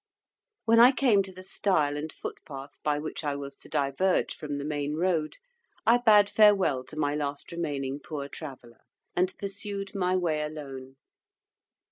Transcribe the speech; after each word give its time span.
When 0.65 0.79
I 0.79 0.91
came 0.93 1.21
to 1.21 1.31
the 1.31 1.43
stile 1.43 1.95
and 1.95 2.11
footpath 2.11 2.79
by 2.81 2.97
which 2.97 3.23
I 3.23 3.35
was 3.35 3.55
to 3.57 3.69
diverge 3.69 4.35
from 4.35 4.57
the 4.57 4.65
main 4.65 4.95
road, 4.95 5.37
I 5.85 5.99
bade 5.99 6.27
farewell 6.27 6.83
to 6.85 6.97
my 6.97 7.13
last 7.13 7.51
remaining 7.51 7.99
Poor 7.99 8.27
Traveller, 8.27 8.81
and 9.15 9.37
pursued 9.37 9.93
my 9.93 10.15
way 10.15 10.41
alone. 10.41 10.95